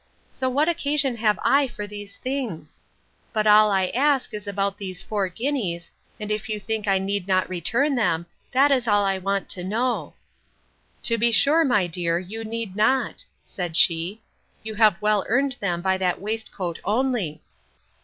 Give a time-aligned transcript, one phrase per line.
[0.31, 2.17] So what occasion have I for these
[3.35, 7.27] things?—But all I ask is about these four guineas, and if you think I need
[7.27, 12.43] not return them, that is all I want to know.—To be sure, my dear, you
[12.43, 14.21] need not, said she;
[14.63, 17.43] you have well earned them by that waistcoat only.